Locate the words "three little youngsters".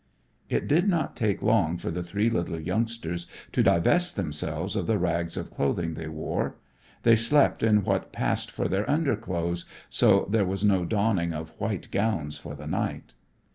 2.01-3.27